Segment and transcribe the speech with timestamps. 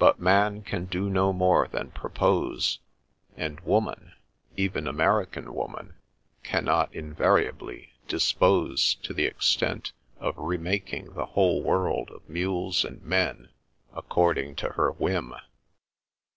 [0.00, 2.80] But man can do no more than propose;
[3.36, 4.14] and woman—
[4.56, 5.94] even American woman—
[6.42, 13.48] cannot invariably" dispose" to the extent of remaking the whole world of mules and men
[13.94, 15.36] acrording to her whim.